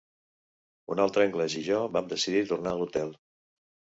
[0.93, 3.13] Un altre anglès i jo vam decidir tornar a l'Hotel